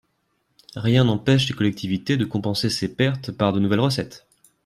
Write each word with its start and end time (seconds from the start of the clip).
Rien 0.75 1.03
n’empêche 1.03 1.47
les 1.47 1.53
collectivités 1.53 2.17
de 2.17 2.25
compenser 2.25 2.71
ces 2.71 2.91
pertes 2.91 3.31
par 3.31 3.53
de 3.53 3.59
nouvelles 3.59 3.81
recettes. 3.81 4.25